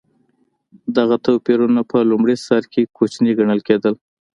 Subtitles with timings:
[0.97, 3.93] دغه توپیرونه په لومړي سر کې کوچني ګڼل کېدل.